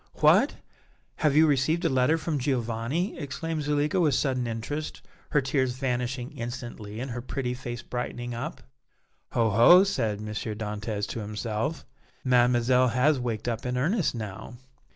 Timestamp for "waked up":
13.19-13.63